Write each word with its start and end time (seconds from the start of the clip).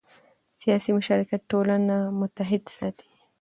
سیاسي 0.61 0.91
مشارکت 0.97 1.41
ټولنه 1.51 1.95
متحد 2.19 2.63
ساتي 2.77 3.07